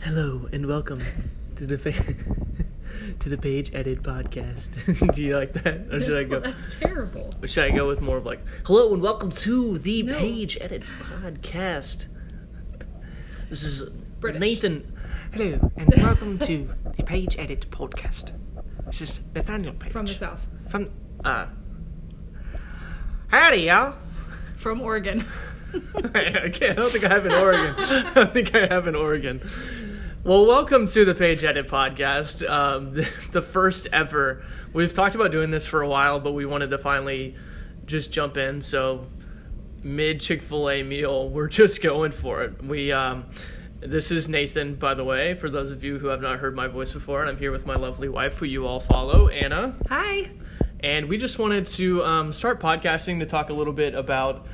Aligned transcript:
Hello 0.00 0.48
and 0.52 0.66
welcome 0.66 1.02
to 1.56 1.66
the 1.66 1.78
fa- 1.78 1.92
to 3.20 3.28
the 3.28 3.36
Page 3.36 3.70
Edit 3.74 4.02
podcast. 4.02 4.68
Do 5.14 5.22
you 5.22 5.36
like 5.36 5.52
that, 5.62 5.86
or 5.92 6.00
should 6.02 6.16
I 6.16 6.24
go? 6.24 6.40
That's 6.40 6.74
terrible. 6.76 7.34
Or 7.42 7.48
should 7.48 7.64
I 7.64 7.70
go 7.70 7.86
with 7.86 8.00
more 8.00 8.16
of 8.16 8.26
like, 8.26 8.40
hello 8.66 8.92
and 8.94 9.02
welcome 9.02 9.30
to 9.30 9.78
the 9.78 10.02
No. 10.04 10.18
Page 10.18 10.58
Edit 10.60 10.82
podcast? 11.02 12.06
This 13.48 13.62
is 13.62 13.82
British. 14.20 14.40
Nathan. 14.40 14.96
Hello 15.32 15.70
and 15.76 15.94
welcome 16.02 16.38
to 16.40 16.68
the 16.96 17.02
Page 17.02 17.36
Edit 17.38 17.66
podcast. 17.70 18.32
This 18.86 19.00
is 19.02 19.20
Nathaniel 19.34 19.74
Page 19.74 19.92
From 19.92 20.06
the 20.06 20.14
south. 20.14 20.40
From 20.68 20.90
uh, 21.24 21.46
howdy 23.28 23.58
y'all. 23.62 23.94
From 24.56 24.80
Oregon. 24.80 25.24
I 26.14 26.50
can't. 26.52 26.62
I 26.62 26.72
don't 26.74 26.90
think 26.90 27.04
I 27.04 27.08
have 27.08 27.26
an 27.26 27.32
Oregon. 27.32 27.74
I 27.78 28.12
don't 28.14 28.32
think 28.32 28.54
I 28.56 28.66
have 28.66 28.86
an 28.88 28.96
Oregon. 28.96 29.40
Well, 30.22 30.44
welcome 30.44 30.86
to 30.88 31.06
the 31.06 31.14
Page 31.14 31.44
Edit 31.44 31.66
podcast, 31.66 32.46
um, 32.46 32.92
the, 32.92 33.08
the 33.32 33.40
first 33.40 33.88
ever. 33.90 34.42
We've 34.74 34.92
talked 34.92 35.14
about 35.14 35.32
doing 35.32 35.50
this 35.50 35.66
for 35.66 35.80
a 35.80 35.88
while, 35.88 36.20
but 36.20 36.32
we 36.32 36.44
wanted 36.44 36.68
to 36.70 36.78
finally 36.78 37.36
just 37.86 38.12
jump 38.12 38.36
in. 38.36 38.60
So, 38.60 39.06
mid 39.82 40.20
Chick 40.20 40.42
Fil 40.42 40.68
A 40.68 40.82
meal, 40.82 41.28
we're 41.30 41.48
just 41.48 41.80
going 41.80 42.12
for 42.12 42.42
it. 42.42 42.62
We, 42.62 42.92
um, 42.92 43.30
this 43.80 44.10
is 44.10 44.28
Nathan, 44.28 44.74
by 44.74 44.92
the 44.92 45.04
way, 45.04 45.36
for 45.36 45.48
those 45.48 45.72
of 45.72 45.82
you 45.82 45.98
who 45.98 46.08
have 46.08 46.20
not 46.20 46.38
heard 46.38 46.54
my 46.54 46.66
voice 46.68 46.92
before, 46.92 47.22
and 47.22 47.30
I'm 47.30 47.38
here 47.38 47.50
with 47.50 47.64
my 47.64 47.76
lovely 47.76 48.10
wife, 48.10 48.34
who 48.34 48.44
you 48.44 48.66
all 48.66 48.78
follow, 48.78 49.28
Anna 49.28 49.74
Hi. 49.88 50.30
and 50.80 51.08
we 51.08 51.16
just 51.16 51.38
wanted 51.38 51.64
to 51.64 52.04
um, 52.04 52.30
start 52.34 52.60
podcasting 52.60 53.20
to 53.20 53.26
talk 53.26 53.48
a 53.48 53.54
little 53.54 53.72
bit 53.72 53.94
about 53.94 54.46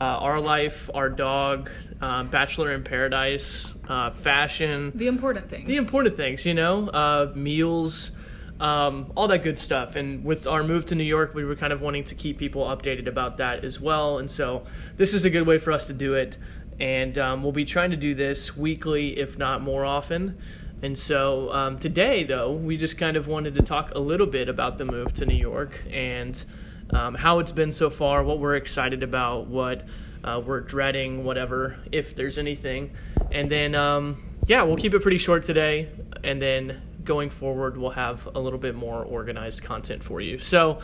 uh, 0.00 0.04
our 0.04 0.40
life, 0.40 0.88
our 0.94 1.10
dog, 1.10 1.70
um, 2.00 2.28
Bachelor 2.28 2.72
in 2.72 2.82
Paradise, 2.82 3.74
uh, 3.88 4.10
fashion, 4.10 4.92
The 4.94 5.06
important 5.06 5.48
things. 5.50 5.66
the 5.66 5.76
important 5.76 6.16
things, 6.16 6.46
you 6.46 6.54
know, 6.54 6.88
uh, 6.88 7.32
meals, 7.34 8.12
um, 8.58 9.12
all 9.16 9.28
that 9.28 9.42
good 9.42 9.58
stuff. 9.58 9.96
And 9.96 10.24
with 10.24 10.46
our 10.46 10.62
move 10.62 10.86
to 10.86 10.94
New 10.94 11.04
York, 11.04 11.34
we 11.34 11.44
were 11.44 11.56
kind 11.56 11.72
of 11.72 11.80
wanting 11.80 12.04
to 12.04 12.14
keep 12.14 12.38
people 12.38 12.64
updated 12.64 13.06
about 13.06 13.38
that 13.38 13.64
as 13.64 13.80
well. 13.80 14.18
And 14.18 14.30
so 14.30 14.64
this 14.96 15.14
is 15.14 15.24
a 15.24 15.30
good 15.30 15.46
way 15.46 15.58
for 15.58 15.72
us 15.72 15.86
to 15.88 15.92
do 15.92 16.14
it. 16.14 16.36
And 16.78 17.18
um, 17.18 17.42
we'll 17.42 17.52
be 17.52 17.64
trying 17.66 17.90
to 17.90 17.96
do 17.96 18.14
this 18.14 18.56
weekly, 18.56 19.18
if 19.18 19.36
not 19.36 19.60
more 19.62 19.84
often. 19.84 20.38
And 20.82 20.98
so 20.98 21.52
um, 21.52 21.78
today, 21.78 22.24
though, 22.24 22.52
we 22.52 22.78
just 22.78 22.96
kind 22.96 23.18
of 23.18 23.26
wanted 23.26 23.54
to 23.56 23.62
talk 23.62 23.94
a 23.94 23.98
little 23.98 24.26
bit 24.26 24.48
about 24.48 24.78
the 24.78 24.86
move 24.86 25.12
to 25.14 25.26
New 25.26 25.36
York 25.36 25.78
and 25.90 26.42
um, 26.90 27.14
how 27.14 27.38
it's 27.38 27.52
been 27.52 27.72
so 27.72 27.90
far, 27.90 28.22
what 28.24 28.38
we're 28.38 28.56
excited 28.56 29.02
about, 29.02 29.46
what 29.46 29.84
uh, 30.24 30.40
we're 30.44 30.60
dreading, 30.60 31.24
whatever, 31.24 31.76
if 31.92 32.14
there's 32.14 32.38
anything. 32.38 32.90
And 33.30 33.50
then, 33.50 33.74
um, 33.74 34.22
yeah, 34.46 34.62
we'll 34.62 34.76
keep 34.76 34.94
it 34.94 35.00
pretty 35.02 35.18
short 35.18 35.44
today. 35.44 35.88
And 36.24 36.40
then 36.40 36.82
going 37.04 37.30
forward, 37.30 37.76
we'll 37.76 37.90
have 37.90 38.28
a 38.34 38.40
little 38.40 38.58
bit 38.58 38.74
more 38.74 39.02
organized 39.04 39.62
content 39.62 40.02
for 40.04 40.20
you. 40.20 40.38
So, 40.38 40.80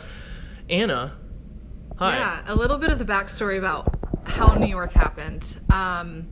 Anna, 0.69 1.15
hi. 1.97 2.17
Yeah, 2.17 2.43
a 2.47 2.55
little 2.55 2.77
bit 2.77 2.91
of 2.91 2.99
the 2.99 3.05
backstory 3.05 3.57
about 3.57 3.95
how 4.25 4.55
New 4.55 4.67
York 4.67 4.93
happened. 4.93 5.57
Um, 5.71 6.27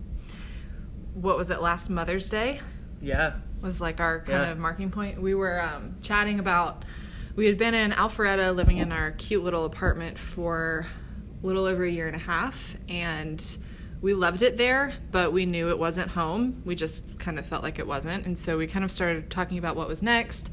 what 1.14 1.38
was 1.38 1.50
it, 1.50 1.62
last 1.62 1.90
Mother's 1.90 2.30
Day? 2.30 2.60
Yeah. 3.02 3.34
was 3.62 3.82
like 3.82 4.00
our 4.00 4.20
kind 4.20 4.44
Yeah. 4.44 4.52
of 4.52 4.58
marking 4.60 4.92
point. 4.92 5.22
We 5.22 5.34
were 5.34 5.62
um, 5.62 5.96
chatting 6.02 6.40
about 6.40 6.86
we 7.36 7.46
had 7.48 7.58
been 7.58 7.74
in 7.74 7.92
Alpharetta 7.92 8.56
living 8.56 8.78
in 8.78 8.92
our 8.92 9.12
cute 9.12 9.44
little 9.44 9.66
apartment 9.66 10.18
for 10.18 10.86
little 11.46 11.66
over 11.66 11.84
a 11.84 11.90
year 11.90 12.08
and 12.08 12.16
a 12.16 12.20
half 12.20 12.76
and 12.90 13.58
we 14.02 14.14
loved 14.14 14.42
it 14.42 14.58
there, 14.58 14.94
but 15.12 15.34
we 15.34 15.46
knew 15.46 15.70
it 15.70 15.80
wasn't 15.80 16.10
home. 16.10 16.62
We 16.66 16.76
just 16.76 17.18
kind 17.18 17.40
of 17.40 17.46
felt 17.46 17.64
like 17.64 17.80
it 17.80 17.88
wasn't. 17.88 18.26
And 18.26 18.38
so 18.38 18.58
we 18.58 18.68
kind 18.68 18.86
of 18.86 18.92
started 18.92 19.32
talking 19.32 19.58
about 19.58 19.76
what 19.76 19.88
was 19.88 20.04
next. 20.04 20.52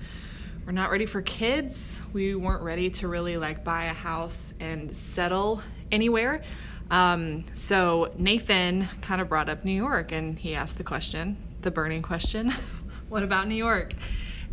We're 0.64 0.72
not 0.72 0.90
ready 0.90 1.06
for 1.06 1.20
kids. 1.22 2.00
We 2.12 2.34
weren't 2.34 2.62
ready 2.62 2.88
to 2.90 3.08
really 3.08 3.36
like 3.36 3.64
buy 3.64 3.86
a 3.86 3.92
house 3.92 4.55
and 4.61 4.94
settle 4.96 5.61
anywhere. 5.90 6.42
Um, 6.90 7.44
so 7.52 8.12
Nathan 8.17 8.88
kind 9.00 9.20
of 9.20 9.28
brought 9.28 9.48
up 9.48 9.64
New 9.64 9.72
York 9.72 10.12
and 10.12 10.38
he 10.38 10.55
asked 10.55 10.78
the 10.78 10.84
question, 10.84 11.36
the 11.62 11.70
burning 11.70 12.02
question, 12.02 12.55
what 13.08 13.22
about 13.22 13.48
New 13.48 13.55
York? 13.55 13.94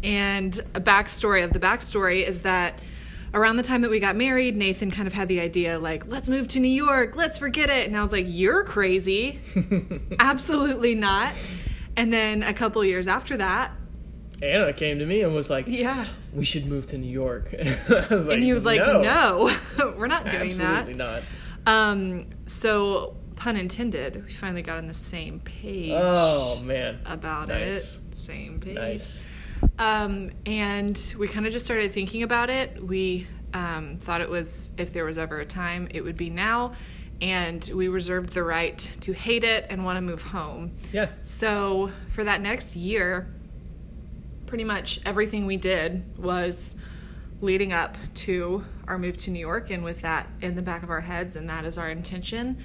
And 0.04 0.60
a 0.74 0.82
backstory 0.82 1.44
of 1.44 1.54
the 1.54 1.60
backstory 1.60 2.26
is 2.26 2.42
that 2.42 2.80
around 3.34 3.58
the 3.58 3.64
time 3.64 3.82
that 3.82 3.90
we 3.92 4.00
got 4.00 4.16
married, 4.16 4.56
Nathan 4.56 4.92
kind 4.92 5.08
of 5.08 5.14
had 5.14 5.28
the 5.28 5.40
idea 5.40 5.78
like, 5.80 6.06
let's 6.08 6.28
move 6.30 6.48
to 6.50 6.60
New 6.60 6.68
York, 6.70 7.16
let's 7.16 7.38
forget 7.38 7.70
it. 7.70 7.88
And 7.88 7.96
I 7.98 8.02
was 8.04 8.12
like, 8.12 8.26
you're 8.28 8.64
crazy. 8.64 9.40
Absolutely 10.20 10.96
not. 10.96 11.34
And 11.96 12.12
then 12.14 12.44
a 12.44 12.54
couple 12.54 12.84
years 12.86 13.08
after 13.08 13.38
that, 13.38 13.72
Anna 14.42 14.72
came 14.72 15.00
to 15.00 15.06
me 15.06 15.22
and 15.22 15.36
was 15.36 15.50
like, 15.50 15.66
yeah. 15.68 16.08
we 16.34 16.46
should 16.46 16.66
move 16.66 16.88
to 16.88 16.98
New 16.98 17.12
York. 17.12 17.54
I 17.90 18.08
was 18.10 18.26
like, 18.26 18.36
and 18.36 18.44
he 18.44 18.54
was 18.54 18.64
like, 18.64 18.80
no, 18.80 19.02
no, 19.02 19.94
we're 19.98 20.08
not 20.08 20.30
doing 20.30 20.52
absolutely 20.52 20.54
that. 20.58 20.78
Absolutely 20.78 20.94
not. 20.94 21.24
Um, 21.68 22.26
so 22.46 23.18
pun 23.36 23.58
intended, 23.58 24.24
we 24.26 24.32
finally 24.32 24.62
got 24.62 24.78
on 24.78 24.88
the 24.88 24.94
same 24.94 25.42
page 25.42 25.92
Oh, 25.94 26.62
man. 26.62 27.00
about 27.06 27.50
Nice. 27.50 28.00
it. 28.12 28.18
Same 28.18 28.60
page. 28.62 28.76
Nice. 28.76 29.24
Um, 29.78 30.32
and 30.46 31.16
we 31.18 31.28
kind 31.28 31.46
of 31.46 31.54
just 31.54 31.66
started 31.66 31.94
thinking 31.94 32.24
about 32.24 32.50
it. 32.50 32.84
We 32.84 33.28
um, 33.54 33.98
thought 34.00 34.22
it 34.22 34.30
was, 34.30 34.72
if 34.78 34.94
there 34.94 35.06
was 35.06 35.18
ever 35.18 35.40
a 35.40 35.46
time, 35.46 35.88
it 35.92 36.02
would 36.02 36.18
be 36.18 36.30
now. 36.30 36.74
And 37.22 37.70
we 37.74 37.88
reserved 37.90 38.34
the 38.34 38.44
right 38.44 38.90
to 39.02 39.14
hate 39.14 39.44
it 39.44 39.66
and 39.70 39.84
want 39.84 39.98
to 39.98 40.02
move 40.02 40.22
home. 40.22 40.72
Yeah. 40.94 41.10
So 41.24 41.92
for 42.14 42.24
that 42.24 42.42
next 42.42 42.76
year, 42.76 43.28
pretty 44.46 44.64
much 44.64 45.00
everything 45.06 45.46
we 45.46 45.58
did 45.58 46.04
was 46.18 46.76
leading 47.42 47.72
up 47.72 47.98
to 48.14 48.64
our 48.88 48.98
move 48.98 49.16
to 49.16 49.32
New 49.32 49.40
York, 49.40 49.70
and 49.70 49.84
with 49.84 50.02
that 50.02 50.28
in 50.42 50.56
the 50.56 50.62
back 50.62 50.84
of 50.84 50.90
our 50.90 51.02
heads, 51.02 51.36
and 51.36 51.48
that 51.50 51.66
is 51.66 51.78
our 51.78 51.90
intention. 51.90 52.58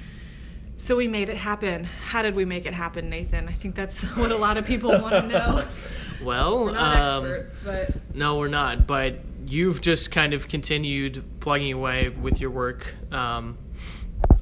So 0.77 0.97
we 0.97 1.07
made 1.07 1.29
it 1.29 1.37
happen. 1.37 1.85
How 1.85 2.23
did 2.23 2.35
we 2.35 2.45
make 2.45 2.67
it 2.67 2.75
happen, 2.75 3.09
Nathan? 3.09 3.49
I 3.49 3.53
think 3.53 3.75
that's 3.75 4.03
what 4.17 4.33
a 4.33 4.37
lot 4.37 4.57
of 4.57 4.65
people 4.65 4.91
want 4.91 5.15
to 5.15 5.23
know. 5.29 5.65
Well, 6.25 6.65
We're 6.65 6.73
not 6.73 6.97
um, 6.97 7.27
experts, 7.27 7.59
but 7.65 8.15
No, 8.15 8.39
we're 8.39 8.49
not. 8.49 8.87
But 8.87 9.21
you've 9.47 9.81
just 9.81 10.11
kind 10.11 10.33
of 10.33 10.49
continued 10.49 11.23
plugging 11.41 11.73
away 11.73 12.09
with 12.09 12.41
your 12.41 12.51
work 12.51 12.95
um, 13.13 13.59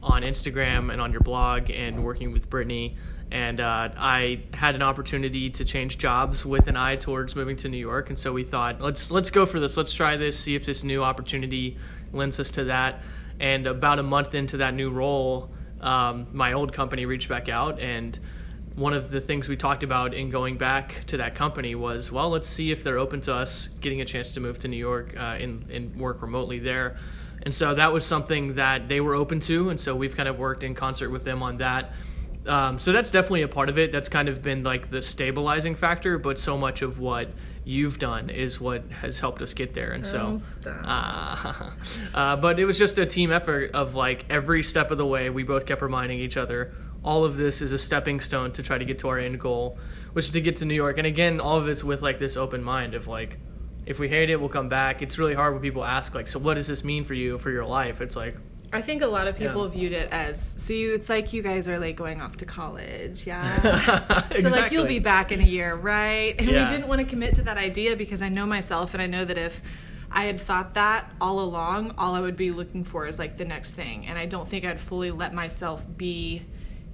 on 0.02 0.22
Instagram 0.22 0.92
and 0.92 1.00
on 1.00 1.12
your 1.12 1.20
blog 1.20 1.70
and 1.70 2.04
working 2.04 2.32
with 2.32 2.48
Brittany. 2.48 2.96
And 3.30 3.60
uh, 3.60 3.88
I 3.96 4.42
had 4.52 4.74
an 4.74 4.82
opportunity 4.82 5.48
to 5.50 5.64
change 5.64 5.96
jobs 5.96 6.44
with 6.44 6.66
an 6.66 6.76
eye 6.76 6.96
towards 6.96 7.34
moving 7.34 7.56
to 7.56 7.68
New 7.68 7.78
York, 7.78 8.10
and 8.10 8.18
so 8.18 8.30
we 8.30 8.44
thought, 8.44 8.82
let's 8.82 9.10
let's 9.10 9.30
go 9.30 9.46
for 9.46 9.58
this. 9.58 9.78
Let's 9.78 9.94
try 9.94 10.18
this. 10.18 10.38
See 10.38 10.54
if 10.54 10.66
this 10.66 10.84
new 10.84 11.02
opportunity 11.02 11.78
lends 12.12 12.38
us 12.38 12.50
to 12.50 12.64
that. 12.64 13.00
And 13.40 13.66
about 13.66 13.98
a 13.98 14.02
month 14.02 14.34
into 14.34 14.58
that 14.58 14.74
new 14.74 14.90
role, 14.90 15.50
um, 15.80 16.26
my 16.32 16.52
old 16.52 16.74
company 16.74 17.06
reached 17.06 17.30
back 17.30 17.48
out 17.48 17.80
and 17.80 18.18
one 18.74 18.94
of 18.94 19.10
the 19.10 19.20
things 19.20 19.48
we 19.48 19.56
talked 19.56 19.82
about 19.82 20.14
in 20.14 20.30
going 20.30 20.56
back 20.56 21.04
to 21.06 21.16
that 21.18 21.34
company 21.34 21.74
was, 21.74 22.10
well, 22.10 22.30
let's 22.30 22.48
see 22.48 22.72
if 22.72 22.82
they're 22.82 22.98
open 22.98 23.20
to 23.22 23.34
us 23.34 23.68
getting 23.80 24.00
a 24.00 24.04
chance 24.04 24.32
to 24.34 24.40
move 24.40 24.58
to 24.60 24.68
New 24.68 24.78
York 24.78 25.14
uh, 25.16 25.36
and, 25.38 25.68
and 25.70 25.94
work 25.96 26.22
remotely 26.22 26.58
there. 26.58 26.96
And 27.42 27.54
so 27.54 27.74
that 27.74 27.92
was 27.92 28.06
something 28.06 28.54
that 28.54 28.88
they 28.88 29.00
were 29.00 29.14
open 29.14 29.40
to, 29.40 29.70
and 29.70 29.78
so 29.78 29.96
we've 29.96 30.16
kind 30.16 30.28
of 30.28 30.38
worked 30.38 30.62
in 30.62 30.74
concert 30.74 31.10
with 31.10 31.24
them 31.24 31.42
on 31.42 31.58
that. 31.58 31.92
Um, 32.46 32.78
so 32.78 32.92
that's 32.92 33.10
definitely 33.10 33.42
a 33.42 33.48
part 33.48 33.68
of 33.68 33.78
it. 33.78 33.92
That's 33.92 34.08
kind 34.08 34.28
of 34.28 34.42
been 34.42 34.62
like 34.62 34.90
the 34.90 35.02
stabilizing 35.02 35.74
factor, 35.74 36.18
but 36.18 36.38
so 36.38 36.56
much 36.56 36.82
of 36.82 36.98
what 36.98 37.30
you've 37.64 37.98
done 37.98 38.30
is 38.30 38.60
what 38.60 38.82
has 38.90 39.20
helped 39.20 39.42
us 39.42 39.54
get 39.54 39.74
there. 39.74 39.92
And 39.92 40.04
so, 40.04 40.40
uh, 40.66 41.70
uh, 42.14 42.36
but 42.36 42.58
it 42.58 42.64
was 42.64 42.78
just 42.78 42.98
a 42.98 43.06
team 43.06 43.30
effort 43.30 43.72
of 43.74 43.94
like 43.94 44.24
every 44.28 44.62
step 44.62 44.90
of 44.90 44.98
the 44.98 45.06
way, 45.06 45.30
we 45.30 45.44
both 45.44 45.66
kept 45.66 45.82
reminding 45.82 46.18
each 46.18 46.36
other 46.36 46.72
all 47.04 47.24
of 47.24 47.36
this 47.36 47.60
is 47.62 47.72
a 47.72 47.78
stepping 47.78 48.20
stone 48.20 48.52
to 48.52 48.62
try 48.62 48.78
to 48.78 48.84
get 48.84 48.98
to 49.00 49.08
our 49.08 49.18
end 49.18 49.40
goal, 49.40 49.78
which 50.12 50.26
is 50.26 50.30
to 50.30 50.40
get 50.40 50.56
to 50.56 50.64
New 50.64 50.74
York. 50.74 50.98
And 50.98 51.06
again, 51.06 51.40
all 51.40 51.56
of 51.58 51.68
it's 51.68 51.82
with 51.82 52.02
like 52.02 52.18
this 52.18 52.36
open 52.36 52.62
mind 52.62 52.94
of 52.94 53.06
like, 53.08 53.38
if 53.86 53.98
we 53.98 54.08
hate 54.08 54.30
it, 54.30 54.38
we'll 54.38 54.48
come 54.48 54.68
back. 54.68 55.02
It's 55.02 55.18
really 55.18 55.34
hard 55.34 55.52
when 55.54 55.62
people 55.62 55.84
ask 55.84 56.14
like, 56.14 56.28
so 56.28 56.38
what 56.38 56.54
does 56.54 56.66
this 56.68 56.84
mean 56.84 57.04
for 57.04 57.14
you 57.14 57.38
for 57.38 57.50
your 57.50 57.64
life? 57.64 58.00
It's 58.00 58.14
like, 58.14 58.36
I 58.74 58.80
think 58.80 59.02
a 59.02 59.06
lot 59.06 59.26
of 59.26 59.36
people 59.36 59.64
Yeah. 59.66 59.72
viewed 59.74 59.92
it 59.92 60.08
as 60.12 60.54
so. 60.56 60.72
You, 60.72 60.94
it's 60.94 61.08
like 61.10 61.32
you 61.34 61.42
guys 61.42 61.68
are 61.68 61.78
like 61.78 61.94
going 61.96 62.22
off 62.22 62.36
to 62.38 62.46
college, 62.46 63.26
yeah. 63.26 64.22
So 64.40 64.48
like 64.48 64.72
you'll 64.72 64.86
be 64.86 64.98
back 65.00 65.30
in 65.30 65.40
a 65.40 65.44
year, 65.44 65.74
right? 65.74 66.34
And 66.38 66.48
Yeah. 66.48 66.64
we 66.64 66.70
didn't 66.76 66.88
want 66.88 67.00
to 67.00 67.06
commit 67.06 67.34
to 67.36 67.42
that 67.42 67.58
idea 67.58 67.96
because 67.96 68.22
I 68.22 68.28
know 68.30 68.46
myself 68.46 68.94
and 68.94 69.02
I 69.02 69.06
know 69.06 69.24
that 69.26 69.36
if 69.36 69.60
I 70.10 70.24
had 70.24 70.40
thought 70.40 70.72
that 70.74 71.10
all 71.20 71.40
along, 71.40 71.94
all 71.98 72.14
I 72.14 72.20
would 72.20 72.36
be 72.36 72.50
looking 72.50 72.82
for 72.84 73.06
is 73.06 73.18
like 73.18 73.36
the 73.36 73.44
next 73.44 73.72
thing. 73.72 74.06
And 74.06 74.16
I 74.18 74.24
don't 74.24 74.48
think 74.48 74.64
I'd 74.64 74.80
fully 74.80 75.10
let 75.10 75.34
myself 75.34 75.84
be 75.98 76.42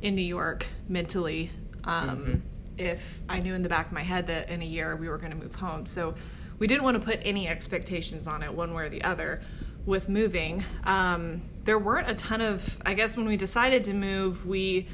in 0.02 0.14
New 0.14 0.22
York 0.22 0.66
mentally 0.88 1.50
um, 1.84 2.18
Mhm. 2.18 2.40
if 2.78 3.20
I 3.28 3.40
knew 3.40 3.54
in 3.54 3.62
the 3.62 3.68
back 3.68 3.86
of 3.86 3.92
my 3.92 4.02
head 4.02 4.26
that 4.28 4.48
in 4.50 4.62
a 4.62 4.64
year 4.64 4.94
we 4.96 5.08
were 5.08 5.18
going 5.18 5.30
to 5.32 5.36
move 5.36 5.54
home. 5.54 5.86
So 5.86 6.14
we 6.58 6.66
didn't 6.66 6.84
want 6.84 6.96
to 6.98 7.04
put 7.04 7.20
any 7.22 7.48
expectations 7.48 8.26
on 8.28 8.42
it 8.42 8.52
one 8.52 8.74
way 8.74 8.84
or 8.84 8.88
the 8.88 9.02
other 9.02 9.42
with 9.86 10.08
moving. 10.08 10.62
Um, 10.84 11.40
there 11.64 11.78
weren't 11.78 12.08
a 12.10 12.14
ton 12.14 12.40
of, 12.40 12.78
I 12.84 12.94
guess 12.94 13.16
when 13.16 13.26
we 13.26 13.36
decided 13.36 13.84
to 13.84 13.94
move, 13.94 14.46
we 14.46 14.86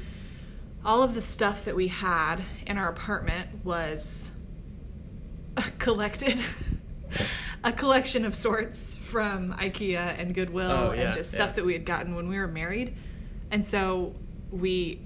all 0.85 1.01
of 1.03 1.13
the 1.15 1.21
stuff 1.21 1.65
that 1.65 1.75
we 1.75 1.87
had 1.87 2.37
in 2.67 2.77
our 2.77 2.89
apartment 2.89 3.49
was 3.65 4.31
collected 5.79 6.39
a 7.63 7.71
collection 7.71 8.25
of 8.25 8.35
sorts 8.35 8.93
from 8.95 9.53
IKEA 9.53 10.19
and 10.19 10.33
Goodwill 10.35 10.69
Oh, 10.71 10.93
yeah, 10.93 11.01
and 11.03 11.13
just 11.15 11.33
yeah. 11.33 11.37
stuff 11.37 11.55
that 11.55 11.65
we 11.65 11.73
had 11.73 11.85
gotten 11.85 12.15
when 12.15 12.27
we 12.27 12.37
were 12.37 12.47
married. 12.47 12.95
And 13.51 13.63
so 13.65 14.13
we 14.55 15.01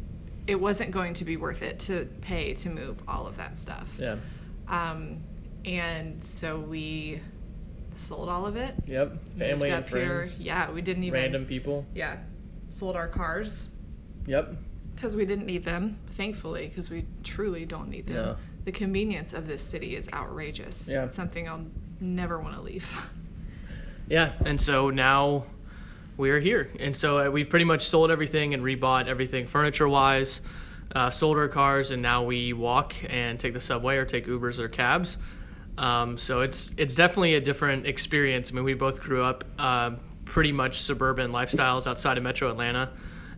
it 0.48 0.60
wasn't 0.60 0.90
going 0.92 1.14
to 1.14 1.26
be 1.26 1.38
worth 1.38 1.62
it 1.62 1.78
to 1.80 2.08
pay 2.22 2.54
to 2.56 2.70
move 2.70 2.98
all 3.08 3.28
of 3.28 3.38
that 3.38 3.56
stuff. 3.58 3.88
Yeah. 4.00 4.16
Um, 4.68 5.22
and 5.66 6.24
so 6.24 6.60
we 6.60 7.22
sold 7.96 8.30
all 8.30 8.46
of 8.48 8.56
it. 8.56 8.74
Yep. 8.88 9.14
Family 9.38 9.70
and 9.70 9.84
up 9.84 9.90
here. 9.90 10.24
friends. 10.26 10.40
Yeah, 10.40 10.72
we 10.72 10.82
didn't 10.82 11.04
even 11.04 11.22
Random 11.22 11.46
people. 11.46 11.86
Yeah, 11.94 12.18
sold 12.70 12.96
our 12.96 13.08
cars 13.08 13.70
Yep. 14.26 14.56
because 14.96 15.16
we 15.16 15.26
didn't 15.26 15.46
need 15.46 15.66
them. 15.66 16.00
Thankfully, 16.14 16.68
because 16.68 16.90
we 16.90 17.06
truly 17.24 17.66
don't 17.66 17.90
need 17.90 18.08
them. 18.08 18.16
No. 18.16 18.36
The 18.66 18.72
convenience 18.72 19.34
of 19.34 19.48
this 19.48 19.62
city 19.62 19.96
is 19.96 20.10
outrageous. 20.14 20.90
Yeah. 20.92 21.06
It's 21.06 21.16
something 21.16 21.48
I'll 21.48 21.66
never 22.00 22.40
want 22.40 22.56
to 22.56 22.62
leave. 22.62 22.98
Yeah, 24.10 24.32
and 24.44 24.60
so 24.60 24.90
now 24.90 25.46
we're 26.20 26.42
here, 26.42 26.70
and 26.82 26.96
so 26.96 27.18
uh, 27.18 27.32
we've 27.32 27.50
pretty 27.50 27.64
much 27.64 27.88
sold 27.88 28.12
everything 28.12 28.54
and 28.54 28.62
rebought 28.62 29.08
everything 29.08 29.48
furniture-wise, 29.48 30.42
uh, 30.94 31.10
sold 31.10 31.38
our 31.38 31.48
cars, 31.48 31.92
and 31.92 32.02
now 32.02 32.24
we 32.26 32.52
walk 32.52 32.94
and 33.10 33.40
take 33.40 33.54
the 33.54 33.62
subway 33.62 33.96
or 33.96 34.04
take 34.04 34.28
Ubers 34.28 34.60
or 34.60 34.68
cabs. 34.68 35.18
Um, 35.78 36.18
so 36.18 36.42
it's 36.42 36.72
it's 36.76 36.94
definitely 36.94 37.36
a 37.36 37.40
different 37.40 37.88
experience. 37.88 38.52
I 38.52 38.56
mean, 38.56 38.66
we 38.66 38.74
both 38.74 39.00
grew 39.00 39.24
up 39.24 39.46
uh, 39.58 39.92
pretty 40.26 40.52
much 40.52 40.82
suburban 40.82 41.32
lifestyles 41.32 41.88
outside 41.88 42.18
of 42.18 42.24
Metro 42.26 42.52
Atlanta, 42.52 42.90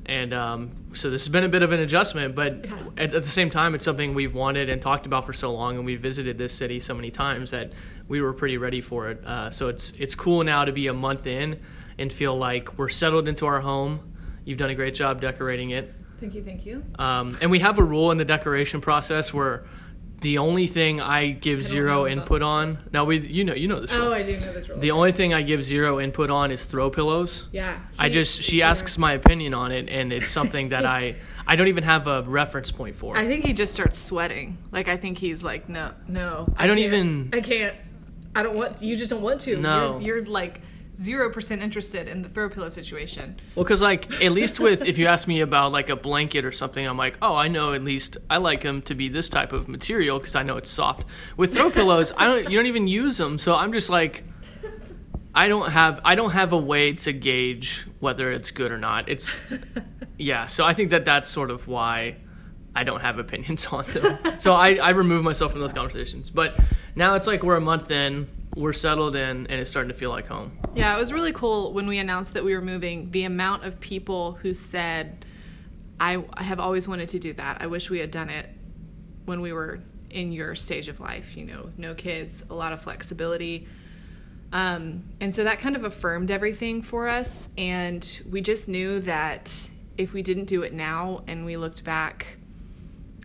and 0.08 0.34
um, 0.34 0.72
so 0.94 1.12
this 1.12 1.24
has 1.24 1.30
been 1.30 1.44
a 1.44 1.50
bit 1.50 1.62
of 1.62 1.72
an 1.72 1.82
adjustment. 1.82 2.34
But 2.34 2.66
Yeah. 2.66 2.80
at, 2.98 3.14
at 3.14 3.22
the 3.22 3.30
same 3.30 3.52
time, 3.52 3.76
it's 3.76 3.86
something 3.86 4.16
we've 4.16 4.34
wanted 4.34 4.72
and 4.72 4.82
talked 4.82 5.06
about 5.06 5.28
for 5.28 5.34
so 5.34 5.54
long, 5.54 5.78
and 5.78 5.86
we 5.86 5.98
visited 5.98 6.40
this 6.40 6.52
city 6.52 6.80
so 6.80 6.96
many 6.96 7.12
times 7.12 7.52
that 7.52 7.74
we 8.08 8.22
were 8.22 8.34
pretty 8.34 8.58
ready 8.58 8.82
for 8.82 9.12
it. 9.12 9.24
Uh, 9.24 9.52
so 9.52 9.68
it's 9.70 9.94
it's 10.00 10.16
cool 10.16 10.44
now 10.44 10.66
to 10.66 10.72
be 10.72 10.88
a 10.88 10.94
month 10.94 11.28
in 11.28 11.60
and 12.02 12.12
feel 12.12 12.36
like 12.38 12.78
we're 12.78 12.90
settled 12.90 13.28
into 13.28 13.46
our 13.46 13.62
home. 13.62 14.14
You've 14.44 14.58
done 14.58 14.72
a 14.72 14.76
great 14.76 14.96
job 14.96 15.22
decorating 15.22 15.70
it, 15.70 15.94
Thank 16.20 16.34
you, 16.36 16.44
thank 16.44 16.66
you. 16.66 16.84
um, 17.00 17.38
and 17.42 17.50
we 17.50 17.60
have 17.60 17.80
a 17.80 17.84
rule 17.84 18.12
in 18.12 18.18
the 18.18 18.26
decoration 18.26 18.82
process 18.82 19.34
where 19.34 19.66
the 20.22 20.38
only 20.38 20.68
thing 20.68 21.02
I 21.02 21.32
give 21.32 21.60
I 21.60 21.62
zero 21.64 22.06
input 22.08 22.44
on. 22.44 22.78
Now 22.94 23.06
we 23.06 23.18
you 23.20 23.44
know 23.44 23.56
you 23.56 23.68
know 23.68 23.80
this 23.80 23.92
rule. 23.92 24.04
Oh, 24.04 24.14
I 24.14 24.22
do 24.22 24.40
know 24.40 24.54
this 24.54 24.70
rule. 24.70 24.78
the 24.80 24.92
only 24.92 25.12
thing 25.12 25.34
I 25.34 25.42
give 25.42 25.64
zero 25.64 26.00
input 26.00 26.30
on 26.30 26.52
is 26.52 26.66
throw 26.66 26.90
pillows. 26.92 27.48
yeah. 27.52 27.80
I 27.98 28.10
just 28.10 28.44
she 28.44 28.60
yeah. 28.60 28.70
asks 28.70 28.98
my 29.00 29.14
opinion 29.14 29.54
on 29.56 29.72
it, 29.72 29.90
and 29.90 30.14
it's 30.14 30.30
something 30.30 30.70
that 30.70 30.86
I 30.86 31.16
I 31.48 31.56
don't 31.56 31.70
even 31.70 31.84
have 31.84 32.06
a 32.06 32.22
reference 32.24 32.72
point 32.72 32.96
for. 32.96 33.18
I 33.18 33.28
think 33.28 33.44
he 33.44 33.54
just 33.54 33.74
starts 33.74 33.98
sweating. 33.98 34.60
Like 34.72 34.88
I 34.88 34.98
think 34.98 35.18
he's 35.18 35.44
like, 35.44 35.68
no, 35.70 35.92
no. 36.08 36.48
I 36.56 36.68
don't 36.68 36.78
can't. 36.78 36.94
even- 36.94 37.30
I 37.34 37.42
can't. 37.42 37.76
I 38.36 38.44
don't 38.44 38.56
want. 38.56 38.82
You 38.82 38.96
just 38.96 39.10
don't 39.10 39.24
want 39.24 39.42
to. 39.42 39.58
No. 39.58 40.00
You're, 40.00 40.18
you're 40.18 40.26
like 40.28 40.62
zero 41.00 41.32
percent 41.32 41.62
interested 41.62 42.08
in 42.08 42.22
the 42.22 42.30
throw 42.30 42.50
pillow 42.50 42.70
situation. 42.70 43.38
Well, 43.56 43.64
because 43.64 43.82
like 43.82 44.12
at 44.22 44.32
least 44.32 44.60
with 44.60 44.86
if 44.86 44.98
you 44.98 45.08
ask 45.08 45.28
me 45.28 45.42
about 45.42 45.72
like 45.72 45.90
a 45.90 45.96
blanket 45.96 46.46
or 46.46 46.52
something, 46.52 46.86
I'm 46.86 46.98
like, 46.98 47.18
oh, 47.22 47.36
I 47.36 47.48
know 47.48 47.74
at 47.74 47.84
least 47.84 48.18
I 48.30 48.38
like 48.38 48.62
them 48.62 48.82
to 48.84 48.96
be 48.96 49.10
this 49.10 49.30
type 49.30 49.54
of 49.54 49.68
material 49.68 50.20
because 50.20 50.36
I 50.36 50.44
know 50.44 50.58
it's 50.58 50.70
soft. 50.70 51.06
With 51.38 51.54
throw 51.54 51.70
pillows, 51.70 52.12
I 52.18 52.26
don't 52.26 52.50
you 52.50 52.58
don't 52.58 52.68
even 52.68 52.88
use 52.88 53.18
them, 53.18 53.40
so 53.40 53.56
I'm 53.56 53.74
just 53.74 53.90
like, 53.90 54.24
I 55.34 55.48
don't 55.48 55.72
have 55.72 56.02
I 56.04 56.16
don't 56.16 56.32
have 56.32 56.54
a 56.54 56.58
way 56.58 56.94
to 56.94 57.14
gauge 57.14 57.88
whether 58.00 58.32
it's 58.32 58.52
good 58.52 58.72
or 58.72 58.78
not. 58.78 59.10
It's 59.10 59.36
yeah, 60.18 60.48
so 60.48 60.66
I 60.66 60.74
think 60.74 60.92
that 60.92 61.06
that's 61.06 61.28
sort 61.28 61.52
of 61.52 61.68
why 61.68 62.18
I 62.76 62.84
don't 62.84 63.02
have 63.02 63.20
opinions 63.20 63.66
on 63.72 63.86
them. 63.92 64.40
so 64.40 64.54
I 64.54 64.76
I 64.76 64.90
remove 64.90 65.24
myself 65.24 65.52
from 65.52 65.62
those 65.62 65.74
conversations. 65.74 66.30
But 66.30 66.60
now 66.96 67.16
it's 67.16 67.28
like 67.28 67.44
we're 67.44 67.58
a 67.58 67.62
month 67.62 67.92
in, 67.92 68.28
we're 68.56 68.74
settled 68.74 69.16
in, 69.16 69.48
and 69.48 69.52
it's 69.52 69.70
starting 69.70 69.92
to 69.92 69.98
feel 69.98 70.10
like 70.10 70.28
home. 70.28 70.58
Yeah, 70.76 70.96
it 70.96 71.00
was 71.00 71.14
really 71.14 71.32
cool 71.32 71.74
when 71.74 71.88
we 71.88 72.00
announced 72.00 72.34
that 72.34 72.44
we 72.44 72.54
were 72.54 72.62
moving. 72.62 73.10
The 73.12 73.24
amount 73.24 73.64
of 73.64 73.80
people 73.80 74.34
who 74.34 74.54
said, 74.54 75.26
I, 76.00 76.24
I 76.34 76.44
have 76.44 76.60
always 76.60 76.88
wanted 76.88 77.10
to 77.10 77.20
do 77.20 77.34
that. 77.34 77.62
I 77.62 77.68
wish 77.68 77.90
we 77.90 78.00
had 78.00 78.12
done 78.12 78.30
it 78.30 78.50
when 79.26 79.40
we 79.40 79.54
were 79.54 79.80
in 80.10 80.32
your 80.32 80.56
stage 80.56 80.88
of 80.88 81.00
life, 81.00 81.38
you 81.38 81.46
know, 81.46 81.70
no 81.78 81.94
kids, 81.94 82.44
a 82.50 82.54
lot 82.54 82.74
of 82.74 82.82
flexibility. 82.82 83.68
Um, 84.52 85.04
and 85.22 85.34
so 85.34 85.46
that 85.46 85.60
kind 85.60 85.76
of 85.76 85.86
affirmed 85.86 86.30
everything 86.32 86.82
for 86.82 87.08
us. 87.08 87.48
And 87.58 88.22
we 88.30 88.42
just 88.42 88.68
knew 88.68 89.00
that 89.02 89.70
if 89.98 90.12
we 90.12 90.22
didn't 90.22 90.46
do 90.46 90.64
it 90.64 90.74
now 90.74 91.24
and 91.28 91.46
we 91.46 91.56
looked 91.56 91.84
back 91.84 92.38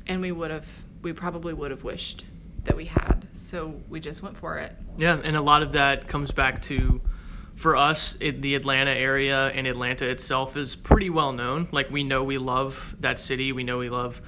and 0.07 0.21
we 0.21 0.31
would 0.31 0.53
have, 0.53 0.69
we 1.03 1.13
probably 1.13 1.53
would 1.53 1.73
have 1.73 1.83
wished 1.83 2.25
that 2.65 2.77
we 2.77 2.85
had. 2.85 3.27
So 3.35 3.75
we 3.89 3.99
just 3.99 4.23
went 4.23 4.37
for 4.37 4.59
it. 4.59 4.77
Yeah, 4.99 5.21
and 5.23 5.37
a 5.37 5.41
lot 5.43 5.63
of 5.63 5.73
that 5.73 6.09
comes 6.09 6.31
back 6.33 6.63
to, 6.63 7.01
for 7.55 7.77
us, 7.77 8.17
it, 8.21 8.41
the 8.41 8.55
Atlanta 8.55 8.93
area 8.93 9.49
and 9.49 9.67
Atlanta 9.67 10.09
itself 10.09 10.57
is 10.57 10.75
pretty 10.75 11.11
well 11.11 11.33
known. 11.33 11.69
Like 11.71 11.91
we 11.91 12.03
know 12.03 12.25
we 12.25 12.39
love 12.39 12.97
that 13.01 13.21
city. 13.21 13.53
We 13.53 13.63
know 13.65 13.79
we 13.79 13.91
love 13.91 14.21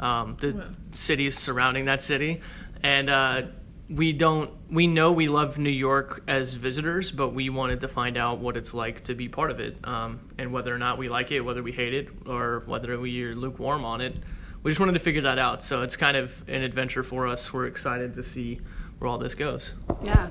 um, 0.00 0.36
the 0.40 0.48
Yeah. 0.48 0.62
cities 0.92 1.38
surrounding 1.38 1.86
that 1.86 2.02
city, 2.02 2.40
and 2.82 3.08
uh, 3.08 3.42
we 3.88 4.12
don't. 4.12 4.50
We 4.70 4.88
know 4.88 5.12
we 5.12 5.28
love 5.28 5.58
New 5.58 5.70
York 5.70 6.22
as 6.26 6.54
visitors, 6.54 7.12
but 7.12 7.28
we 7.28 7.48
wanted 7.50 7.80
to 7.82 7.88
find 7.88 8.16
out 8.16 8.38
what 8.38 8.56
it's 8.56 8.74
like 8.74 9.04
to 9.04 9.14
be 9.14 9.28
part 9.28 9.50
of 9.50 9.60
it, 9.60 9.78
um, 9.84 10.20
and 10.38 10.52
whether 10.52 10.74
or 10.74 10.78
not 10.78 10.98
we 10.98 11.08
like 11.08 11.30
it, 11.30 11.40
whether 11.40 11.62
we 11.62 11.72
hate 11.72 11.94
it, 11.94 12.08
or 12.26 12.64
whether 12.66 12.98
we 12.98 13.22
are 13.22 13.34
lukewarm 13.34 13.84
on 13.84 14.00
it. 14.00 14.18
We 14.62 14.70
just 14.72 14.80
wanted 14.80 14.94
to 14.94 14.98
figure 14.98 15.22
that 15.22 15.38
out. 15.38 15.62
So 15.62 15.82
it's 15.82 15.94
kind 15.96 16.16
of 16.16 16.42
an 16.48 16.62
adventure 16.62 17.04
for 17.04 17.28
us. 17.28 17.52
We're 17.52 17.66
excited 17.66 18.14
to 18.14 18.22
see 18.24 18.60
where 18.98 19.08
all 19.08 19.18
this 19.18 19.34
goes. 19.34 19.74
Yeah. 20.02 20.30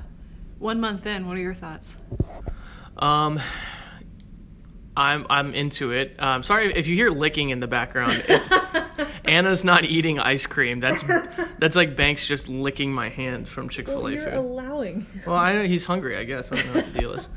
One 0.58 0.80
month 0.80 1.06
in, 1.06 1.26
what 1.26 1.36
are 1.36 1.40
your 1.40 1.54
thoughts? 1.54 1.96
Um, 2.96 3.40
I'm 4.96 5.26
I'm 5.28 5.52
into 5.54 5.92
it. 5.92 6.16
Um, 6.18 6.42
sorry 6.42 6.72
if 6.74 6.86
you 6.86 6.94
hear 6.94 7.10
licking 7.10 7.50
in 7.50 7.60
the 7.60 7.66
background. 7.66 8.24
It- 8.28 8.42
Anna's 9.26 9.64
not 9.64 9.84
eating 9.84 10.18
ice 10.18 10.46
cream. 10.46 10.80
That's 10.80 11.02
that's 11.58 11.76
like 11.76 11.96
Banks 11.96 12.26
just 12.26 12.48
licking 12.48 12.92
my 12.92 13.08
hand 13.10 13.48
from 13.48 13.68
Chick 13.68 13.86
Fil 13.86 14.06
A 14.08 14.16
food. 14.16 14.32
allowing. 14.32 15.06
Well, 15.26 15.36
I 15.36 15.52
know 15.52 15.64
he's 15.66 15.84
hungry. 15.84 16.16
I 16.16 16.24
guess 16.24 16.50
I 16.52 16.56
don't 16.56 16.66
know 16.68 16.72
what 16.80 16.92
the 16.92 16.98
deal 17.00 17.12
is. 17.12 17.28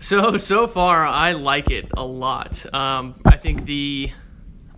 So 0.00 0.36
so 0.36 0.66
far, 0.66 1.06
I 1.06 1.32
like 1.32 1.70
it 1.70 1.88
a 1.96 2.04
lot. 2.04 2.64
Um, 2.74 3.14
I 3.24 3.36
think 3.38 3.64
the 3.64 4.10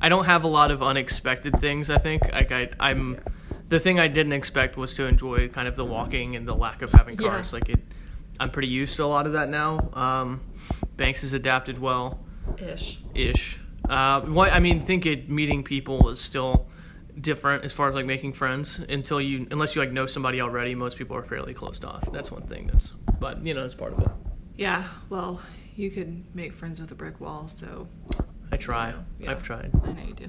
I 0.00 0.08
don't 0.08 0.24
have 0.26 0.44
a 0.44 0.48
lot 0.48 0.70
of 0.70 0.82
unexpected 0.82 1.58
things. 1.58 1.90
I 1.90 1.98
think 1.98 2.22
like 2.30 2.52
I 2.52 2.68
I'm 2.78 3.18
the 3.70 3.80
thing 3.80 3.98
I 3.98 4.08
didn't 4.08 4.34
expect 4.34 4.76
was 4.76 4.92
to 4.94 5.06
enjoy 5.06 5.48
kind 5.48 5.66
of 5.66 5.76
the 5.76 5.84
walking 5.84 6.36
and 6.36 6.46
the 6.46 6.54
lack 6.54 6.82
of 6.82 6.92
having 6.92 7.18
Yeah. 7.18 7.28
cars. 7.30 7.52
Like 7.52 7.68
it, 7.70 7.80
I'm 8.38 8.50
pretty 8.50 8.68
used 8.68 8.96
to 8.96 9.04
a 9.04 9.06
lot 9.06 9.26
of 9.26 9.32
that 9.32 9.48
now. 9.48 9.88
Um, 9.94 10.40
Banks 10.96 11.22
has 11.22 11.32
adapted 11.32 11.78
well 11.78 12.20
Ish. 12.58 13.00
ish. 13.14 13.58
Uh, 13.88 14.20
what 14.22 14.52
I 14.52 14.58
mean, 14.60 14.84
think 14.84 15.06
it 15.06 15.30
meeting 15.30 15.62
people 15.64 16.10
is 16.10 16.20
still 16.20 16.66
different 17.20 17.64
as 17.64 17.72
far 17.72 17.88
as 17.88 17.94
like 17.94 18.06
making 18.06 18.32
friends 18.32 18.78
until 18.88 19.20
you 19.20 19.46
unless 19.50 19.74
you 19.74 19.80
like 19.82 19.92
know 19.92 20.06
somebody 20.06 20.40
already. 20.40 20.74
Most 20.74 20.96
people 20.98 21.16
are 21.16 21.22
fairly 21.24 21.54
closed 21.54 21.84
off. 21.84 22.10
That's 22.12 22.30
one 22.30 22.42
thing. 22.42 22.68
That's 22.72 22.92
but 23.18 23.44
you 23.44 23.54
know 23.54 23.64
it's 23.64 23.74
part 23.74 23.92
of 23.92 24.00
it. 24.00 24.08
Yeah, 24.56 24.84
well, 25.08 25.40
you 25.76 25.90
could 25.90 26.22
make 26.34 26.52
friends 26.52 26.80
with 26.80 26.90
a 26.92 26.94
brick 26.94 27.20
wall, 27.20 27.48
so 27.48 27.88
I 28.52 28.56
try. 28.56 28.94
Yeah. 29.18 29.30
I've 29.30 29.42
tried. 29.42 29.70
I 29.84 29.92
know 29.92 30.02
you 30.06 30.14
do. 30.14 30.28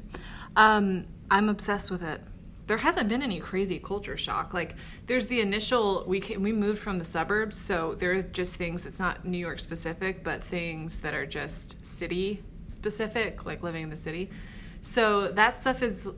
Um, 0.56 1.06
I'm 1.30 1.50
obsessed 1.50 1.92
with 1.92 2.02
it. 2.04 2.22
There 2.68 2.78
hasn't 2.78 3.10
been 3.10 3.22
any 3.22 3.40
crazy 3.40 3.80
culture 3.80 4.16
shock. 4.16 4.54
Like, 4.54 4.76
there's 5.08 5.28
the 5.28 5.42
initial 5.42 6.04
we 6.08 6.20
came, 6.20 6.42
we 6.42 6.52
moved 6.54 6.80
from 6.80 6.98
the 7.00 7.04
suburbs, 7.06 7.56
so 7.58 7.96
there 7.96 8.14
are 8.14 8.22
just 8.22 8.56
things. 8.56 8.86
It's 8.86 9.00
not 9.00 9.26
New 9.26 9.38
York 9.38 9.60
specific, 9.60 10.24
but 10.24 10.44
things 10.44 11.00
that 11.02 11.14
are 11.14 11.26
just 11.26 11.86
city 11.86 12.44
specific, 12.68 13.46
like 13.46 13.64
living 13.64 13.84
in 13.84 13.90
the 13.90 13.98
city. 13.98 14.30
So 14.82 15.28
that 15.34 15.56
stuff 15.56 15.84
is, 15.84 16.10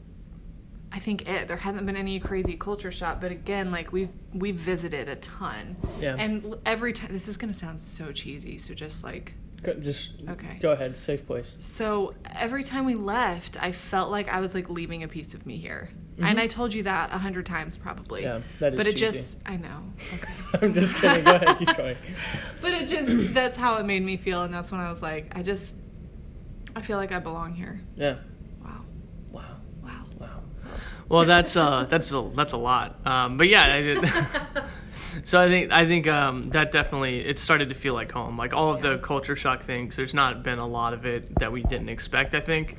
I 0.92 1.00
think, 1.00 1.28
it. 1.28 1.48
There 1.48 1.58
hasn't 1.58 1.86
been 1.86 1.96
any 1.98 2.20
crazy 2.20 2.56
culture 2.56 2.92
shock, 2.92 3.20
but 3.20 3.32
again, 3.32 3.72
like 3.72 3.92
we've 3.92 4.12
we've 4.34 4.56
visited 4.56 5.10
a 5.10 5.16
ton, 5.18 5.76
Yeah. 6.00 6.16
and 6.20 6.56
every 6.66 6.94
time 6.94 7.12
this 7.12 7.28
is 7.28 7.36
gonna 7.38 7.54
sound 7.54 7.80
so 7.82 8.12
cheesy. 8.12 8.58
So 8.60 8.74
just 8.74 9.04
like 9.04 9.34
Go, 9.64 9.74
just 9.76 10.12
Okay. 10.30 10.60
Go 10.62 10.72
ahead. 10.74 10.96
Safe 10.98 11.26
place. 11.26 11.56
so 11.58 12.14
every 12.36 12.64
time 12.64 12.86
we 12.86 12.96
left, 12.96 13.62
I 13.64 13.72
felt 13.72 14.12
like 14.12 14.28
I 14.30 14.40
was 14.40 14.54
like 14.54 14.70
leaving 14.70 15.04
a 15.04 15.08
piece 15.08 15.34
of 15.34 15.46
me 15.46 15.58
here. 15.58 15.90
And 16.22 16.40
I 16.40 16.48
told 16.48 16.74
you 16.74 16.84
that 16.84 17.10
a 17.12 17.18
hundred 17.18 17.46
times 17.46 17.78
probably. 17.78 18.24
Mm-hmm. 18.24 18.38
Yeah, 18.38 18.44
that 18.60 18.74
is 18.74 18.78
But 18.78 18.88
it 18.88 18.96
cheesy. 18.98 19.18
just 19.18 19.38
I 19.46 19.58
know. 19.58 19.84
Okay. 20.14 20.34
I'm 20.62 20.74
just 20.74 20.96
kidding. 20.96 21.24
Go 21.24 21.36
ahead. 21.36 21.58
Keep 21.58 21.78
going. 21.78 21.98
but 22.62 22.72
it 22.74 22.88
just 22.88 23.34
that's 23.34 23.58
how 23.58 23.78
it 23.78 23.84
made 23.86 24.04
me 24.04 24.18
feel 24.18 24.44
and 24.44 24.54
that's 24.54 24.72
when 24.72 24.82
I 24.82 24.90
was 24.90 25.02
like, 25.02 25.36
I 25.36 25.42
just 25.42 25.76
I 26.76 26.82
feel 26.82 26.98
like 26.98 27.12
I 27.12 27.20
belong 27.20 27.54
here. 27.54 27.80
Yeah. 27.96 28.18
Wow. 28.64 28.86
Wow. 29.32 29.42
Wow. 29.84 30.06
Wow. 30.20 30.42
Well, 31.10 31.26
that's 31.26 31.56
uh, 31.56 31.86
that's 31.90 32.12
a 32.12 32.30
that's 32.36 32.52
a 32.52 32.58
lot. 32.58 33.06
Um, 33.06 33.38
but 33.38 33.48
yeah, 33.48 33.74
I 33.74 33.82
did. 33.82 34.14
so 35.24 35.40
I 35.40 35.48
think 35.48 35.72
I 35.72 35.86
think 35.86 36.08
um, 36.08 36.50
that 36.50 36.72
definitely 36.72 37.20
it 37.26 37.40
started 37.40 37.70
to 37.70 37.76
feel 37.76 37.94
like 37.94 38.12
home. 38.12 38.38
Like 38.38 38.54
all 38.54 38.72
of 38.72 38.82
the 38.82 38.98
culture 39.00 39.36
shock 39.36 39.64
things, 39.64 39.96
there's 39.96 40.14
not 40.14 40.44
been 40.44 40.60
a 40.60 40.68
lot 40.68 40.94
of 40.94 41.06
it 41.06 41.38
that 41.40 41.52
we 41.52 41.64
didn't 41.64 41.90
expect. 41.90 42.34
I 42.34 42.40
think, 42.40 42.78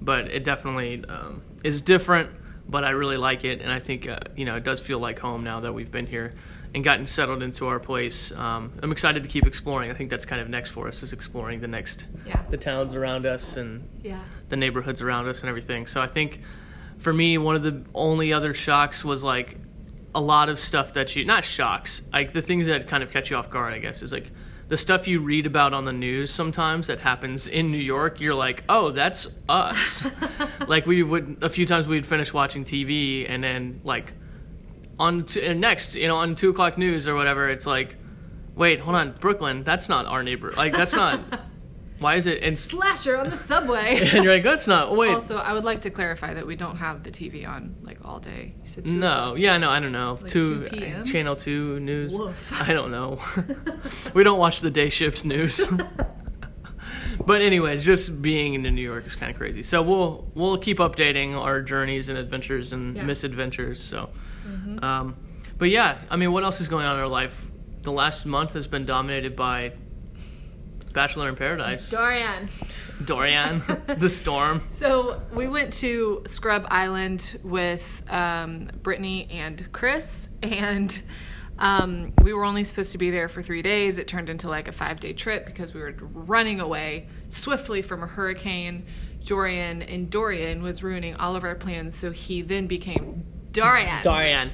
but 0.00 0.28
it 0.28 0.44
definitely 0.44 1.04
um, 1.08 1.42
is 1.62 1.80
different. 1.80 2.30
But 2.68 2.84
I 2.84 2.90
really 2.90 3.16
like 3.16 3.44
it, 3.44 3.60
and 3.60 3.70
I 3.70 3.78
think 3.78 4.08
uh, 4.08 4.18
you 4.36 4.44
know 4.44 4.56
it 4.56 4.64
does 4.64 4.80
feel 4.80 4.98
like 4.98 5.18
home 5.18 5.44
now 5.44 5.60
that 5.60 5.72
we've 5.72 5.90
been 5.90 6.06
here 6.06 6.34
and 6.74 6.82
gotten 6.84 7.06
settled 7.06 7.42
into 7.42 7.66
our 7.68 7.78
place. 7.78 8.32
Um, 8.32 8.72
I'm 8.82 8.90
excited 8.92 9.22
to 9.22 9.28
keep 9.28 9.46
exploring. 9.46 9.90
I 9.90 9.94
think 9.94 10.10
that's 10.10 10.26
kind 10.26 10.42
of 10.42 10.48
next 10.48 10.70
for 10.70 10.88
us 10.88 11.02
is 11.02 11.12
exploring 11.12 11.60
the 11.60 11.68
next 11.68 12.06
Yeah. 12.26 12.42
the 12.50 12.56
towns 12.56 12.92
around 12.94 13.24
us 13.24 13.56
and 13.56 13.88
Yeah. 14.02 14.18
the 14.48 14.56
neighborhoods 14.56 15.00
around 15.00 15.28
us 15.28 15.40
and 15.40 15.48
everything. 15.48 15.86
So 15.86 16.00
I 16.00 16.06
think 16.08 16.40
for 16.98 17.12
me, 17.12 17.38
one 17.38 17.54
of 17.56 17.62
the 17.62 17.82
only 17.94 18.32
other 18.32 18.52
shocks 18.52 19.04
was 19.04 19.22
like 19.22 19.56
a 20.14 20.20
lot 20.20 20.48
of 20.48 20.58
stuff 20.58 20.94
that 20.94 21.14
you 21.14 21.24
not 21.24 21.44
shocks, 21.44 22.02
like 22.12 22.32
the 22.32 22.42
things 22.42 22.66
that 22.66 22.88
kind 22.88 23.02
of 23.02 23.10
catch 23.12 23.30
you 23.30 23.36
off 23.36 23.48
guard. 23.48 23.72
I 23.72 23.78
guess 23.78 24.02
is 24.02 24.12
like 24.12 24.30
the 24.68 24.76
stuff 24.76 25.06
you 25.06 25.20
read 25.20 25.46
about 25.46 25.72
on 25.72 25.84
the 25.84 25.92
news 25.92 26.32
sometimes 26.32 26.88
that 26.88 26.98
happens 26.98 27.46
in 27.46 27.70
New 27.70 27.78
York. 27.78 28.20
You're 28.20 28.34
like, 28.34 28.64
oh, 28.68 28.90
that's 28.90 29.26
us. 29.48 30.06
like 30.66 30.86
we 30.86 31.02
would 31.02 31.38
a 31.42 31.48
few 31.48 31.66
times 31.66 31.86
we'd 31.86 32.06
finish 32.06 32.32
watching 32.32 32.64
TV 32.64 33.26
and 33.28 33.42
then 33.42 33.80
like 33.84 34.12
on 34.98 35.24
to, 35.26 35.54
next, 35.54 35.94
you 35.94 36.08
know, 36.08 36.16
on 36.16 36.34
two 36.34 36.50
o'clock 36.50 36.78
news 36.78 37.06
or 37.06 37.14
whatever, 37.14 37.48
it's 37.48 37.66
like. 37.66 37.96
Wait, 38.54 38.80
hold 38.80 38.96
on, 38.96 39.12
Brooklyn. 39.20 39.64
That's 39.64 39.90
not 39.90 40.06
our 40.06 40.22
neighbor. 40.22 40.50
Like, 40.52 40.72
that's 40.72 40.94
not. 40.94 41.20
Why 41.98 42.16
is 42.16 42.26
it? 42.26 42.42
And 42.42 42.58
Slasher 42.58 43.16
on 43.16 43.30
the 43.30 43.36
subway. 43.36 43.98
and 44.12 44.22
you're 44.24 44.34
like, 44.34 44.42
that's 44.42 44.68
not. 44.68 44.94
Wait, 44.94 45.14
also, 45.14 45.38
I 45.38 45.52
would 45.52 45.64
like 45.64 45.82
to 45.82 45.90
clarify 45.90 46.34
that 46.34 46.46
we 46.46 46.54
don't 46.56 46.76
have 46.76 47.02
the 47.02 47.10
TV 47.10 47.48
on 47.48 47.74
like 47.82 47.98
all 48.04 48.20
day. 48.20 48.54
You 48.62 48.68
said 48.68 48.84
two 48.84 48.94
no, 48.94 49.34
yeah, 49.34 49.56
no, 49.56 49.70
I 49.70 49.80
don't 49.80 49.92
know. 49.92 50.18
Like 50.20 50.30
two, 50.30 50.68
2 50.68 50.76
p.m.? 50.76 51.04
channel 51.04 51.36
two 51.36 51.80
news. 51.80 52.14
Woof. 52.14 52.52
I 52.52 52.72
don't 52.74 52.90
know. 52.90 53.18
we 54.14 54.24
don't 54.24 54.38
watch 54.38 54.60
the 54.60 54.70
day 54.70 54.90
shift 54.90 55.24
news. 55.24 55.66
but 57.26 57.40
anyways, 57.42 57.84
just 57.84 58.20
being 58.20 58.54
in 58.54 58.62
New 58.74 58.82
York 58.82 59.06
is 59.06 59.14
kind 59.14 59.30
of 59.30 59.38
crazy. 59.38 59.62
So 59.62 59.80
we'll 59.82 60.30
we'll 60.34 60.58
keep 60.58 60.78
updating 60.78 61.34
our 61.34 61.62
journeys 61.62 62.08
and 62.08 62.18
adventures 62.18 62.72
and 62.72 62.94
Yeah. 62.94 63.00
Mm-hmm. 63.00 63.06
misadventures. 63.06 63.82
So, 63.82 64.10
um, 64.82 65.16
but 65.58 65.70
yeah, 65.70 65.98
I 66.10 66.16
mean, 66.16 66.32
what 66.32 66.44
else 66.44 66.60
is 66.60 66.68
going 66.68 66.84
on 66.84 66.94
in 66.96 67.00
our 67.00 67.08
life? 67.08 67.40
The 67.82 67.92
last 67.92 68.26
month 68.26 68.52
has 68.52 68.66
been 68.66 68.84
dominated 68.84 69.36
by 69.36 69.72
Bachelor 70.96 71.28
in 71.28 71.36
Paradise, 71.36 71.90
Dorian. 71.90 72.48
Dorian, 73.04 73.62
the 73.98 74.08
storm. 74.08 74.62
So 74.66 75.20
we 75.30 75.46
went 75.46 75.70
to 75.74 76.22
Scrub 76.26 76.66
Island 76.70 77.38
with 77.44 78.02
um, 78.08 78.70
Brittany 78.82 79.28
and 79.30 79.70
Chris, 79.72 80.30
and 80.42 81.02
um, 81.58 82.14
we 82.22 82.32
were 82.32 82.44
only 82.44 82.64
supposed 82.64 82.92
to 82.92 82.98
be 82.98 83.10
there 83.10 83.28
for 83.28 83.42
three 83.42 83.60
days. 83.60 83.98
It 83.98 84.08
turned 84.08 84.30
into 84.30 84.48
like 84.48 84.68
a 84.68 84.72
five 84.72 84.98
day 84.98 85.12
trip 85.12 85.44
because 85.44 85.74
we 85.74 85.82
were 85.82 85.94
running 86.00 86.60
away 86.60 87.08
swiftly 87.28 87.82
from 87.82 88.02
a 88.02 88.06
hurricane. 88.06 88.86
Dorian 89.22 89.82
and 89.82 90.08
Dorian 90.08 90.62
was 90.62 90.82
ruining 90.82 91.14
all 91.16 91.36
of 91.36 91.44
our 91.44 91.56
plans, 91.56 91.94
so 91.94 92.10
he 92.10 92.40
then 92.40 92.66
became 92.66 93.22
Dorian. 93.52 94.02
Dorian. 94.02 94.50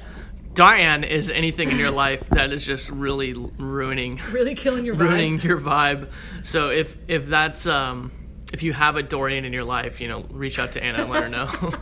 Dorian 0.55 1.05
is 1.05 1.31
anything 1.31 1.71
in 1.71 1.79
your 1.79 1.91
life 2.05 2.29
that 2.31 2.53
is 2.53 2.65
just 2.65 2.91
really 2.91 3.33
ruining 3.33 4.21
Really 4.31 4.55
killing 4.55 4.85
your 4.85 4.95
vibe. 4.97 5.01
ruining 5.01 5.41
your 5.41 5.59
vibe. 5.61 6.11
So 6.43 6.69
if 6.69 6.97
if 7.09 7.27
that's 7.27 7.67
um 7.67 8.13
if 8.53 8.63
you 8.63 8.73
have 8.75 8.97
a 8.97 9.03
Dorian 9.03 9.45
in 9.47 9.53
your 9.55 9.65
life, 9.65 10.01
you 10.01 10.09
know, 10.09 10.27
reach 10.31 10.59
out 10.59 10.73
to 10.73 10.83
Anna 10.85 11.03
and 11.03 11.11
let 11.11 11.23
her 11.23 11.29
know. 11.29 11.49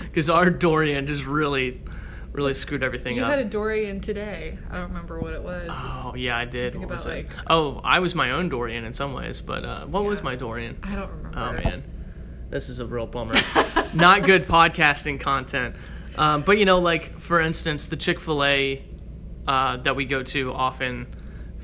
Because 0.00 0.30
our 0.30 0.48
Dorian 0.48 1.06
just 1.06 1.26
really, 1.26 1.82
really 2.32 2.54
screwed 2.54 2.82
everything 2.82 3.16
You 3.16 3.22
up. 3.22 3.26
You 3.28 3.36
had 3.36 3.46
a 3.46 3.50
Dorian 3.50 4.00
today. 4.00 4.56
I 4.70 4.76
don't 4.76 4.88
remember 4.88 5.20
what 5.20 5.34
it 5.34 5.42
was. 5.42 5.68
oh 5.70 6.14
yeah, 6.16 6.38
I 6.38 6.46
did. 6.46 6.72
Something 6.72 6.88
What 6.88 6.96
was 6.96 7.04
it? 7.04 7.08
like- 7.10 7.30
oh, 7.48 7.82
I 7.84 7.98
was 7.98 8.14
my 8.14 8.30
own 8.30 8.48
Dorian 8.48 8.86
in 8.86 8.94
some 8.94 9.12
ways, 9.12 9.42
but 9.42 9.62
uh, 9.66 9.84
what 9.84 10.04
was 10.04 10.22
my 10.22 10.34
Dorian? 10.36 10.78
I 10.82 10.94
don't 10.94 11.10
remember. 11.10 11.38
Oh 11.38 11.52
man, 11.52 11.84
this 12.48 12.70
is 12.70 12.78
a 12.78 12.86
real 12.86 13.06
bummer. 13.06 13.34
Not 13.94 14.22
good 14.22 14.46
podcasting 14.46 15.20
content. 15.20 15.76
Um, 16.18 16.42
but 16.42 16.58
you 16.58 16.64
know, 16.64 16.78
like 16.78 17.18
for 17.18 17.40
instance, 17.40 17.86
the 17.86 17.96
Chick 17.96 18.20
Fil 18.20 18.44
A 18.44 18.84
uh, 19.46 19.76
that 19.78 19.96
we 19.96 20.04
go 20.04 20.22
to 20.22 20.52
often 20.52 21.06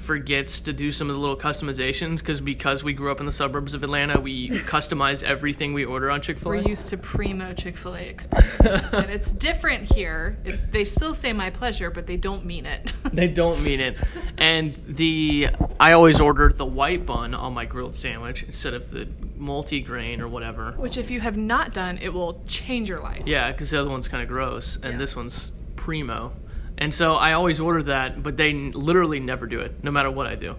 forgets 0.03 0.61
to 0.61 0.73
do 0.73 0.91
some 0.93 1.09
of 1.09 1.15
the 1.15 1.21
little 1.21 1.37
customizations 1.37 2.19
because 2.19 2.41
because 2.41 2.83
we 2.83 2.93
grew 2.93 3.11
up 3.11 3.21
in 3.21 3.27
the 3.27 3.33
suburbs 3.33 3.73
of 3.75 3.83
Atlanta, 3.83 4.21
we 4.21 4.51
customize 4.51 5.23
everything 5.23 5.73
we 5.73 5.85
order 5.85 6.11
on 6.11 6.21
Chick 6.21 6.39
Fil 6.39 6.53
A. 6.53 6.57
We're 6.57 6.69
used 6.69 6.89
to 6.91 6.97
primo 6.99 7.55
Chick 7.55 7.77
Fil 7.77 7.95
A 7.95 8.01
experiences, 8.01 8.93
and 8.93 9.11
it's 9.11 9.31
different 9.31 9.91
here. 9.91 10.37
It's 10.45 10.65
they 10.67 10.85
still 10.85 11.15
say 11.15 11.33
my 11.33 11.51
pleasure, 11.51 11.91
but 11.91 12.07
they 12.07 12.17
don't 12.17 12.45
mean 12.45 12.67
it. 12.67 12.93
They 13.13 13.29
don't 13.29 13.63
mean 13.63 13.81
it. 13.81 13.99
And 14.39 14.75
the 14.89 15.49
I 15.79 15.93
always 15.93 16.19
order 16.19 16.51
the 16.51 16.65
white 16.65 17.05
bun 17.05 17.35
on 17.35 17.53
my 17.53 17.67
grilled 17.67 17.95
sandwich 17.95 18.43
instead 18.45 18.73
of 18.73 18.91
the 18.91 19.07
multi-grain 19.37 20.21
or 20.23 20.29
whatever. 20.29 20.73
Which, 20.73 20.97
if 20.97 21.11
you 21.11 21.21
have 21.21 21.37
not 21.37 21.75
done, 21.75 21.99
it 21.99 22.09
will 22.09 22.43
change 22.47 22.89
your 22.89 23.01
life. 23.01 23.23
Yeah, 23.27 23.53
because 23.53 23.69
the 23.71 23.79
other 23.79 23.91
one's 23.91 24.09
kind 24.09 24.23
of 24.23 24.29
gross, 24.31 24.77
and 24.77 24.93
Yeah. 24.93 24.99
this 24.99 25.15
one's 25.15 25.53
primo. 25.77 26.33
And 26.79 26.93
so 26.95 27.15
I 27.15 27.33
always 27.35 27.61
order 27.61 27.83
that, 27.85 28.23
but 28.23 28.37
they 28.37 28.51
n- 28.51 28.73
literally 28.73 29.21
never 29.21 29.47
do 29.47 29.61
it, 29.61 29.85
no 29.85 29.91
matter 29.91 30.11
what 30.11 30.27
I 30.27 30.35
do. 30.35 30.57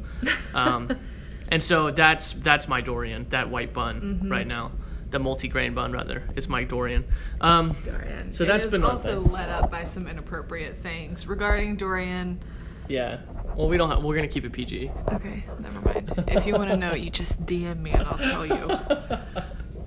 Um, 0.53 0.89
and 1.49 1.61
so 1.61 1.89
that's 1.91 2.33
that's 2.33 2.67
my 2.67 2.81
Dorian, 2.81 3.27
that 3.29 3.49
white 3.49 3.73
bun 3.73 3.99
Mm-hmm. 4.01 4.31
right 4.31 4.47
now, 4.47 4.71
the 5.09 5.19
multi-grain 5.19 5.73
bun 5.73 5.91
rather. 5.91 6.23
It's 6.35 6.47
my 6.47 6.63
Dorian. 6.63 7.03
Um, 7.41 7.75
Dorian. 7.83 8.31
So 8.31 8.43
It 8.43 8.47
that's 8.47 8.65
is 8.65 8.71
been 8.71 8.83
also 8.83 9.21
led 9.21 9.49
up 9.49 9.69
by 9.69 9.83
some 9.83 10.07
inappropriate 10.07 10.75
sayings 10.75 11.27
regarding 11.27 11.75
Dorian. 11.77 12.39
yeah. 12.87 13.19
Well, 13.55 13.67
we 13.69 13.77
don't. 13.77 13.89
Have, 13.91 14.01
we're 14.03 14.15
gonna 14.15 14.27
keep 14.27 14.45
it 14.45 14.51
PG. 14.51 14.89
Okay, 15.11 15.43
never 15.59 15.79
mind. 15.81 16.11
if 16.27 16.47
you 16.47 16.53
want 16.53 16.69
to 16.71 16.77
know, 16.77 16.93
you 16.95 17.11
just 17.11 17.45
DM 17.45 17.79
me 17.81 17.91
and 17.91 18.01
I'll 18.03 18.17
tell 18.17 18.45
you. 18.45 18.69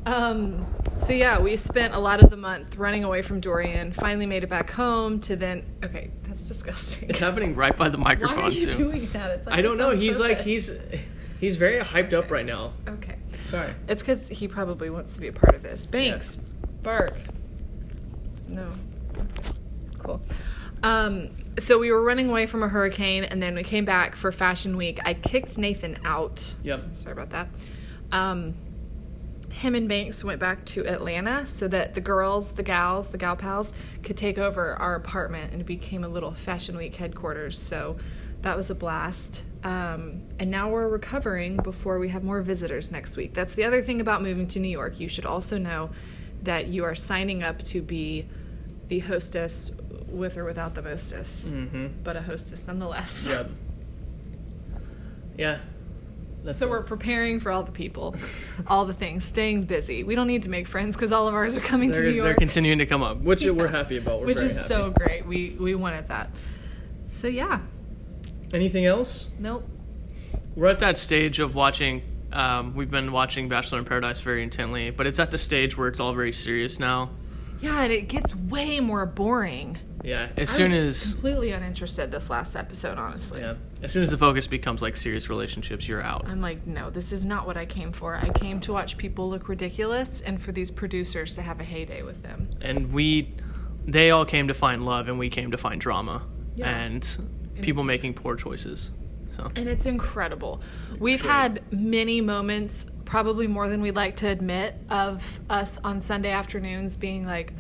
Um, 0.07 0.65
so 0.99 1.13
yeah, 1.13 1.39
we 1.39 1.57
spent 1.57 1.95
a 1.95 1.99
lot 1.99 2.23
of 2.23 2.31
the 2.31 2.37
month 2.37 2.77
running 2.77 3.05
away 3.05 3.23
from 3.23 3.41
Dorian. 3.41 3.93
Finally 3.93 4.27
made 4.27 4.43
it 4.45 4.49
back 4.49 4.71
home 4.71 5.21
to 5.21 5.37
then. 5.37 5.65
Okay, 5.85 6.11
that's 6.23 6.43
disgusting. 6.43 7.11
It's 7.11 7.19
happening 7.19 7.55
right 7.55 7.77
by 7.77 7.89
the 7.89 7.99
microphone 7.99 8.37
Why 8.37 8.43
microphone 8.45 8.67
are 8.67 8.71
you 8.71 8.77
too. 8.77 8.91
doing 8.93 9.07
that? 9.13 9.31
It's 9.31 9.47
like 9.47 9.59
I 9.59 9.63
don't 9.63 9.73
it's 9.73 9.79
know. 9.81 9.91
on 9.91 9.99
He's 9.99 10.19
like 10.19 10.39
purpose. 10.39 10.47
he's 10.47 10.73
he's 11.41 11.57
very 11.57 11.83
hyped 11.83 12.13
up 12.13 12.31
right 12.31 12.47
now. 12.47 12.73
Okay. 12.89 13.17
Sorry. 13.45 13.73
It's 13.89 14.03
because 14.03 14.29
he 14.29 14.49
probably 14.49 14.91
wants 14.91 15.15
to 15.15 15.21
be 15.21 15.29
a 15.29 15.33
part 15.33 15.55
of 15.55 15.63
this. 15.63 15.87
Banks, 15.87 16.37
bark. 16.83 17.15
No. 18.49 18.73
Cool. 19.99 20.21
Um, 20.83 21.31
so 21.59 21.79
we 21.79 21.91
were 21.91 22.03
running 22.03 22.29
away 22.29 22.47
from 22.47 22.63
a 22.63 22.69
hurricane, 22.69 23.25
and 23.25 23.43
then 23.43 23.55
we 23.55 23.63
came 23.63 23.85
back 23.85 24.15
for 24.15 24.31
Fashion 24.31 24.77
Week. 24.77 25.01
I 25.05 25.15
kicked 25.15 25.57
Nathan 25.59 25.99
out. 26.05 26.55
Yep. 26.63 26.81
Sorry 26.97 27.13
about 27.13 27.31
that. 27.31 27.49
Um, 28.13 28.55
him 29.57 29.75
and 29.75 29.89
Banks 29.89 30.23
went 30.23 30.39
back 30.39 30.65
to 30.67 30.87
Atlanta 30.87 31.47
so 31.47 31.67
that 31.69 31.95
the 31.95 32.01
girls, 32.01 32.53
the 32.53 32.63
gals, 32.63 33.09
the 33.09 33.17
gal 33.19 33.37
pals 33.37 33.73
could 34.03 34.17
take 34.17 34.37
over 34.39 34.75
our 34.77 34.95
apartment, 34.97 35.53
and 35.53 35.61
it 35.63 35.65
became 35.67 36.05
a 36.05 36.09
little 36.09 36.33
Fashion 36.33 36.77
Week 36.77 36.95
headquarters. 36.95 37.59
So 37.59 37.97
that 38.43 38.55
was 38.55 38.69
a 38.69 38.75
blast. 38.75 39.43
Um, 39.65 40.23
and 40.39 40.51
now 40.51 40.71
we're 40.71 40.89
recovering 40.89 41.57
before 41.57 41.99
we 41.99 42.11
have 42.11 42.23
more 42.23 42.43
visitors 42.43 42.91
next 42.91 43.17
week. 43.17 43.33
That's 43.33 43.55
the 43.55 43.65
other 43.65 43.81
thing 43.81 44.01
about 44.03 44.23
moving 44.23 44.47
to 44.49 44.61
New 44.61 44.69
York. 44.69 45.01
You 45.01 45.09
should 45.09 45.25
also 45.27 45.57
know 45.57 45.89
that 46.43 46.69
you 46.69 46.85
are 46.85 46.95
signing 46.95 47.43
up 47.43 47.63
to 47.65 47.81
be 47.81 48.27
the 48.89 48.99
hostess 49.01 49.71
with 50.07 50.37
or 50.37 50.45
without 50.45 50.75
the 50.75 50.83
mostess, 50.83 51.47
Mm-hmm. 51.49 52.03
but 52.05 52.15
a 52.17 52.21
hostess 52.23 52.67
nonetheless. 52.67 53.27
Yep. 53.27 53.51
Yeah. 55.39 55.59
That's 56.47 56.59
So 56.59 56.69
we're 56.69 56.83
preparing 56.83 57.41
for 57.41 57.51
all 57.51 57.63
the 57.65 57.73
people, 57.73 58.15
all 58.69 58.85
the 58.85 58.95
things, 58.95 59.25
staying 59.25 59.65
busy. 59.65 60.05
We 60.05 60.15
don't 60.15 60.29
need 60.29 60.45
to 60.45 60.49
make 60.49 60.67
friends 60.69 60.97
because 60.97 61.11
all 61.13 61.27
of 61.29 61.35
ours 61.35 61.57
are 61.57 61.61
coming 61.61 61.91
to 61.93 61.99
they're, 62.01 62.11
New 62.13 62.23
they're 62.23 62.35
continuing 62.35 62.79
to 62.79 62.87
come 62.87 63.03
up, 63.03 63.21
which 63.21 63.43
Yeah. 63.43 63.51
we're 63.51 63.67
happy 63.69 63.97
about. 63.99 64.21
We're 64.21 64.27
which 64.27 64.39
is 64.39 64.57
happy. 64.57 64.69
so 64.69 64.91
great. 64.91 65.27
We 65.27 65.57
we 65.59 65.75
wanted 65.75 66.09
that. 66.09 66.31
So 67.09 67.27
yeah, 67.29 67.61
Anything 68.55 68.87
else? 68.87 69.27
nope. 69.39 69.69
We're 70.55 70.69
at 70.71 70.79
that 70.79 70.97
stage 70.97 71.41
of 71.41 71.55
watching. 71.55 72.03
Um, 72.33 72.75
we've 72.75 72.91
been 72.91 73.13
watching 73.13 73.49
Bachelor 73.49 73.79
in 73.79 73.85
Paradise 73.85 74.21
very 74.21 74.43
intently, 74.43 74.91
but 74.91 75.07
it's 75.07 75.19
at 75.19 75.31
the 75.31 75.39
stage 75.39 75.77
where 75.77 75.89
it's 75.89 76.01
all 76.01 76.13
very 76.15 76.33
serious 76.33 76.79
now. 76.79 77.11
Yeah, 77.61 77.83
and 77.83 77.93
it 77.93 78.09
gets 78.09 78.35
way 78.35 78.81
more 78.81 79.05
boring. 79.07 79.79
Yeah. 80.07 80.29
As 80.37 80.51
I 80.51 80.57
soon 80.57 80.73
as 80.73 81.13
completely 81.13 81.51
uninterested 81.51 82.13
this 82.13 82.31
last 82.31 82.55
episode, 82.55 82.97
honestly. 82.97 83.41
yeah, 83.41 83.55
as 83.83 83.91
soon 83.93 84.05
as 84.05 84.11
the 84.11 84.17
focus 84.17 84.47
becomes 84.47 84.81
like 84.81 84.97
serious 84.97 85.29
relationships, 85.29 85.89
you're 85.89 86.01
out. 86.01 86.25
I'm 86.29 86.41
like, 86.41 86.65
no, 86.67 86.91
this 86.91 87.11
is 87.13 87.27
not 87.27 87.45
what 87.47 87.57
I 87.57 87.67
came 87.67 87.91
for. 87.93 88.15
I 88.17 88.29
came 88.31 88.61
to 88.61 88.73
watch 88.73 88.97
people 88.97 89.29
look 89.29 89.49
ridiculous 89.49 90.21
and 90.21 90.41
for 90.41 90.53
these 90.53 90.71
producers 90.71 91.35
to 91.35 91.43
have 91.43 91.61
a 91.61 91.65
heyday 91.65 92.03
with 92.03 92.23
them. 92.23 92.49
And 92.61 92.93
we, 92.93 93.35
they 93.85 94.13
all 94.13 94.25
came 94.25 94.47
to 94.49 94.55
find 94.55 94.87
love, 94.87 95.09
and 95.09 95.19
we 95.19 95.29
came 95.29 95.51
to 95.51 95.59
find 95.59 95.81
drama 95.81 96.23
Yeah. 96.55 96.69
and 96.71 97.17
people 97.61 97.83
making 97.83 98.15
poor 98.15 98.37
choices. 98.37 98.93
So 99.37 99.51
And 99.57 99.69
it's 99.69 99.87
incredible. 99.87 100.63
We've 101.01 101.21
great. 101.21 101.31
had 101.33 101.63
many 101.73 102.21
moments, 102.21 102.87
probably 103.05 103.47
more 103.49 103.69
than 103.69 103.81
we'd 103.83 103.97
like 103.97 104.15
to 104.17 104.29
admit, 104.29 104.77
of 104.89 105.41
us 105.51 105.79
on 105.85 106.01
Sunday 106.01 106.31
afternoons 106.31 106.97
being 106.97 107.27
like, 107.27 107.53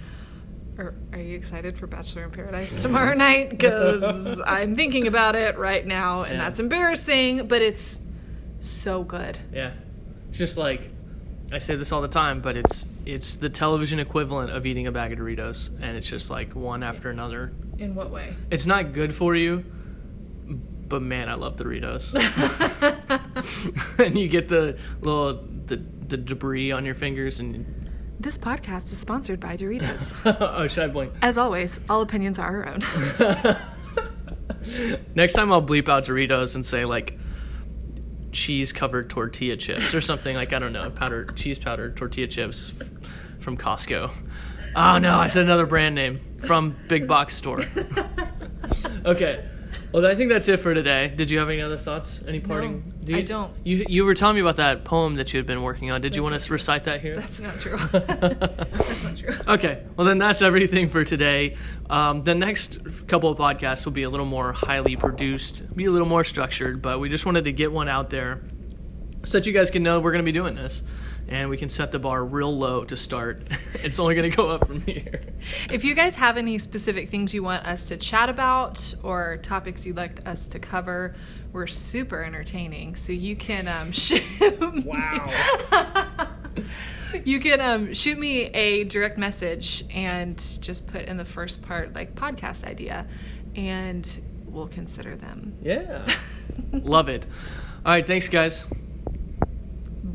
are, 0.79 0.95
are 1.13 1.19
you 1.19 1.37
excited 1.37 1.79
for 1.79 1.87
Bachelor 1.87 2.25
in 2.25 2.31
Paradise 2.31 2.83
tomorrow 2.83 3.15
night? 3.15 3.51
Because 3.51 4.41
I'm 4.47 4.75
thinking 4.77 5.07
about 5.07 5.35
it 5.37 5.57
right 5.59 5.87
now, 5.87 6.23
and 6.23 6.35
Yeah. 6.35 6.45
that's 6.45 6.61
embarrassing, 6.61 7.47
but 7.49 7.63
it's 7.63 8.01
so 8.61 9.03
good. 9.03 9.39
yeah, 9.53 9.73
it's 10.29 10.39
just 10.39 10.57
like 10.59 10.91
I 11.53 11.59
say 11.61 11.77
this 11.77 11.93
all 11.93 12.03
the 12.03 12.09
time, 12.09 12.41
but 12.41 12.57
it's 12.57 12.87
it's 13.05 13.37
the 13.37 13.49
television 13.49 14.01
equivalent 14.01 14.51
of 14.51 14.67
eating 14.67 14.87
a 14.89 14.93
bag 14.93 15.13
of 15.13 15.19
Doritos, 15.19 15.69
and 15.81 15.97
it's 15.97 16.09
just 16.09 16.29
like 16.31 16.55
one 16.55 16.83
after 16.83 17.11
another. 17.11 17.53
In 17.79 17.95
what 17.95 18.11
way? 18.11 18.35
It's 18.51 18.67
not 18.67 18.93
good 18.93 19.15
for 19.15 19.37
you, 19.37 19.65
but 20.89 21.03
man, 21.03 21.29
I 21.29 21.35
love 21.35 21.57
Doritos. 21.57 22.15
and 23.99 24.19
you 24.19 24.29
get 24.29 24.49
the 24.49 24.77
little 25.03 25.45
the, 25.67 25.77
the 26.09 26.17
debris 26.17 26.73
on 26.73 26.85
your 26.85 26.95
fingers, 26.95 27.39
and 27.41 27.76
This 28.19 28.39
podcast 28.39 28.93
is 28.93 28.99
sponsored 28.99 29.41
by 29.41 29.57
Doritos. 29.57 30.15
oh, 30.41 30.67
should 30.67 30.85
I 30.85 30.89
blink? 30.89 31.13
As 31.23 31.37
always, 31.37 31.81
all 31.89 32.01
opinions 32.01 32.39
are 32.39 32.65
our 32.65 32.69
own. 32.69 33.57
Next 35.15 35.35
time 35.35 35.53
I'll 35.53 35.63
bleep 35.63 35.89
out 35.89 36.07
Doritos 36.07 36.55
and 36.55 36.65
say 36.65 36.85
like 36.85 37.19
cheese 38.33 38.73
covered 38.73 39.09
tortilla 39.11 39.57
chips 39.57 39.95
or 39.95 40.01
something 40.01 40.35
like 40.35 40.53
I 40.53 40.59
don't 40.59 40.73
know 40.73 40.91
powdered 40.91 41.37
cheese 41.37 41.59
powdered 41.59 41.97
tortilla 41.97 42.27
chips 42.27 42.73
from 43.39 43.57
Costco. 43.57 44.11
Oh 44.75 44.99
no, 44.99 45.19
I 45.19 45.29
said 45.29 45.45
another 45.45 45.67
brand 45.67 45.95
name 45.95 46.21
from 46.43 46.77
big 46.89 47.07
box 47.07 47.35
store. 47.35 47.65
okay. 49.05 49.49
Well, 49.97 50.05
I 50.05 50.15
think 50.15 50.29
that's 50.29 50.47
it 50.49 50.61
for 50.61 50.75
today. 50.75 51.09
Did 51.17 51.31
you 51.31 51.39
have 51.39 51.49
any 51.49 51.63
other 51.63 51.79
thoughts? 51.79 52.21
Any 52.29 52.39
parting? 52.39 52.93
No, 53.07 53.15
I 53.15 53.21
you, 53.21 53.25
don't. 53.25 53.51
You 53.65 53.87
you 53.89 54.05
were 54.05 54.13
telling 54.13 54.35
me 54.35 54.43
about 54.43 54.57
that 54.57 54.85
poem 54.85 55.15
that 55.15 55.33
you 55.33 55.39
had 55.39 55.47
been 55.47 55.63
working 55.63 55.91
on. 55.91 56.03
Did 56.03 56.15
you 56.15 56.23
want 56.23 56.39
to 56.39 56.53
recite 56.53 56.85
that 56.85 57.01
here? 57.01 57.19
That's 57.19 57.41
not 57.41 57.59
true. 57.59 57.79
That's 57.93 59.05
not 59.05 59.17
true. 59.17 59.35
Okay, 59.49 59.83
well 59.97 60.07
then 60.07 60.19
that's 60.19 60.43
everything 60.43 60.91
for 60.91 61.03
today. 61.03 61.57
Um, 61.89 62.23
the 62.23 62.35
next 62.35 62.79
couple 63.07 63.31
of 63.31 63.39
podcasts 63.39 63.87
will 63.87 63.93
be 63.93 64.03
a 64.03 64.11
little 64.11 64.27
more 64.27 64.53
highly 64.53 64.97
produced, 64.97 65.75
be 65.75 65.87
a 65.87 65.91
little 65.91 66.07
more 66.07 66.25
structured, 66.25 66.83
but 66.83 67.01
we 67.01 67.09
just 67.09 67.25
wanted 67.25 67.45
to 67.45 67.53
get 67.53 67.73
one 67.73 67.89
out 67.89 68.11
there 68.11 68.43
so 69.25 69.39
that 69.39 69.47
you 69.47 69.53
guys 69.55 69.71
can 69.71 69.83
know 69.83 69.99
we're 69.99 70.13
going 70.13 70.23
to 70.23 70.31
be 70.31 70.39
doing 70.39 70.55
this, 70.55 70.83
and 71.29 71.51
we 71.51 71.57
can 71.57 71.69
set 71.69 71.91
the 71.93 71.99
bar 71.99 72.25
real 72.25 72.57
low 72.57 72.85
to 72.85 72.97
start. 72.97 73.43
it's 73.75 73.99
only 73.99 74.15
going 74.15 74.31
to 74.31 74.37
go 74.37 74.51
up 74.51 74.67
from 74.67 74.81
here. 74.83 75.23
If 75.71 75.85
you 75.85 75.95
guys 75.95 76.15
have 76.15 76.37
any 76.37 76.59
specific 76.59 77.09
things 77.09 77.35
you 77.35 77.43
want 77.43 77.67
us 77.67 77.89
to 77.89 77.97
chat 77.97 78.29
about 78.29 78.95
or 79.03 79.39
topics 79.39 79.85
you'd 79.85 79.97
like 79.97 80.27
us 80.27 80.49
to 80.49 80.59
cover, 80.59 81.17
we're 81.53 81.67
super 81.67 82.23
entertaining. 82.23 82.97
So 82.97 83.13
you 83.13 83.37
can 83.37 83.67
um, 83.69 83.93
shoot. 83.93 84.23
Wow. 84.85 85.31
you 87.25 87.41
can 87.41 87.61
um, 87.61 87.95
shoot 87.95 88.19
me 88.19 88.45
a 88.47 88.85
direct 88.85 89.19
message 89.19 89.85
and 89.91 90.43
just 90.61 90.87
put 90.87 91.03
in 91.03 91.17
the 91.17 91.25
first 91.25 91.63
part 91.63 91.95
like 91.95 92.15
podcast 92.15 92.65
idea, 92.65 93.07
and 93.55 94.09
we'll 94.47 94.69
consider 94.69 95.17
them. 95.17 95.57
Yeah, 95.63 96.07
love 96.73 97.09
it. 97.09 97.27
All 97.85 97.93
right, 97.93 98.07
thanks 98.07 98.29
guys. 98.29 98.67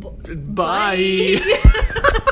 B- 0.01 0.36
Bye. 0.36 1.39
Bye. 1.39 2.22